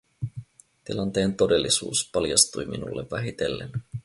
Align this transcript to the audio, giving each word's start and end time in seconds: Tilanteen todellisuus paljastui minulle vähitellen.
Tilanteen 0.83 1.35
todellisuus 1.37 2.09
paljastui 2.13 2.65
minulle 2.65 3.05
vähitellen. 3.11 3.71